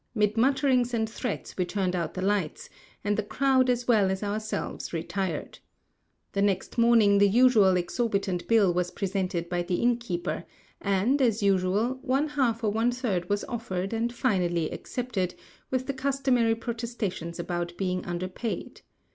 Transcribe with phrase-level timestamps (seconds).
[0.15, 2.69] Mid mutterings and threats we turned out the lights,
[3.03, 5.59] and the crowd as well as ourselves retired.
[6.31, 10.45] The next morning the usual exorbitant bill was presented by the innkeeper,
[10.81, 15.35] and, as usual, one half or one third was offered and finally accepted,
[15.69, 18.81] with the customary protestations about being under paid.